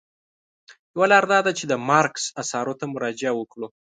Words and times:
یوه 0.95 1.05
لاره 1.11 1.27
دا 1.33 1.39
ده 1.45 1.51
چې 1.57 1.65
د 1.67 1.73
مارکس 1.89 2.23
اثارو 2.41 2.73
ته 2.79 2.85
مراجعه 2.93 3.33
وکړو. 3.35 3.67